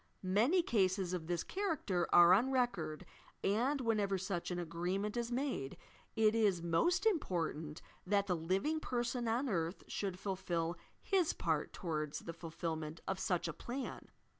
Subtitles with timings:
[0.23, 3.05] Many cases of this character are on record,
[3.43, 5.77] and, whenever such an agreement is made,
[6.15, 12.21] it is most important that the living person on earth should fulfil his part towards
[12.21, 14.07] the fulflbnent of such a plan.